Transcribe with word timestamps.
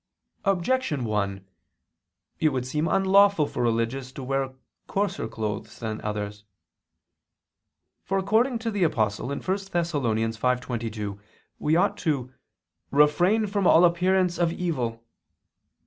Objection 0.45 1.05
1: 1.05 1.45
It 2.39 2.49
would 2.49 2.65
seem 2.65 2.87
unlawful 2.87 3.45
for 3.45 3.61
religious 3.61 4.11
to 4.11 4.23
wear 4.23 4.55
coarser 4.87 5.27
clothes 5.27 5.77
than 5.77 6.01
others. 6.01 6.43
For 8.03 8.17
according 8.17 8.57
to 8.65 8.71
the 8.71 8.81
Apostle 8.83 9.27
(1 9.27 9.41
Thess. 9.41 9.69
5:22) 9.69 11.19
we 11.59 11.75
ought 11.75 11.97
to 11.97 12.33
"refrain 12.89 13.45
from 13.45 13.67
all 13.67 13.85
appearance 13.85 14.39
of 14.39 14.51
evil." 14.51 15.03